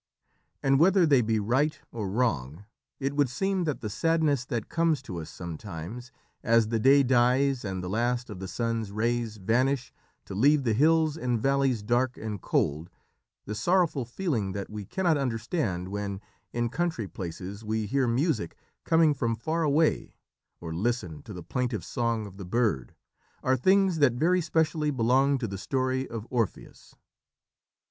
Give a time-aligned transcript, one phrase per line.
[0.63, 2.65] And, whether they be right or wrong,
[2.99, 7.63] it would seem that the sadness that comes to us sometimes as the day dies
[7.63, 9.93] and the last of the sun's rays vanish
[10.25, 12.89] to leave the hills and valleys dark and cold,
[13.45, 16.19] the sorrowful feeling that we cannot understand when,
[16.51, 20.15] in country places, we hear music coming from far away,
[20.59, 22.95] or listen to the plaintive song of the bird,
[23.43, 26.95] are things that very specially belong to the story of Orpheus.